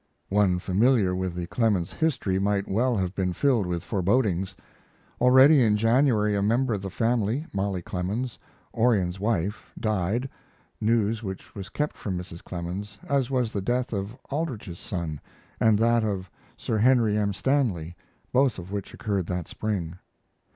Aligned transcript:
One 0.29 0.57
familiar 0.57 1.15
with 1.15 1.35
the 1.35 1.45
Clemens 1.45 1.93
history 1.93 2.39
might 2.39 2.67
well 2.67 2.97
have 2.97 3.13
been 3.13 3.33
filled 3.33 3.67
with 3.67 3.83
forebodings. 3.83 4.55
Already 5.21 5.61
in 5.63 5.77
January 5.77 6.33
a 6.35 6.41
member 6.41 6.73
of 6.73 6.81
the 6.81 6.89
family, 6.89 7.45
Mollie 7.53 7.83
Clemens, 7.83 8.39
Orion's 8.73 9.19
wife, 9.19 9.71
died, 9.79 10.27
news 10.81 11.21
which 11.21 11.53
was 11.53 11.69
kept 11.69 11.95
from 11.95 12.17
Mrs. 12.17 12.43
Clemens, 12.43 12.97
as 13.07 13.29
was 13.29 13.53
the 13.53 13.61
death 13.61 13.93
of 13.93 14.17
Aldrich's 14.31 14.79
son, 14.79 15.21
and 15.59 15.77
that 15.77 16.03
of 16.03 16.31
Sir 16.57 16.79
Henry 16.79 17.15
M. 17.15 17.31
Stanley, 17.31 17.95
both 18.33 18.57
of 18.57 18.71
which 18.71 18.95
occurred 18.95 19.27
that 19.27 19.47
spring. 19.47 19.99